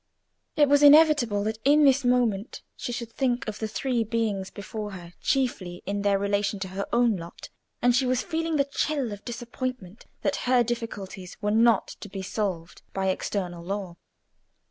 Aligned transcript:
It 0.55 0.67
was 0.67 0.81
inevitable 0.81 1.43
that 1.43 1.59
in 1.63 1.85
this 1.85 2.03
moment 2.03 2.63
she 2.75 2.91
should 2.91 3.11
think 3.11 3.47
of 3.47 3.59
the 3.59 3.67
three 3.67 4.03
beings 4.03 4.49
before 4.49 4.93
her 4.93 5.13
chiefly 5.21 5.83
in 5.85 6.01
their 6.01 6.17
relation 6.17 6.57
to 6.61 6.69
her 6.69 6.87
own 6.91 7.17
lot, 7.17 7.49
and 7.83 7.95
she 7.95 8.07
was 8.07 8.23
feeling 8.23 8.55
the 8.55 8.65
chill 8.65 9.11
of 9.13 9.23
disappointment 9.23 10.07
that 10.23 10.37
her 10.49 10.63
difficulties 10.63 11.37
were 11.39 11.51
not 11.51 11.89
to 11.99 12.09
be 12.09 12.23
solved 12.23 12.81
by 12.95 13.09
external 13.09 13.63
law. 13.63 13.95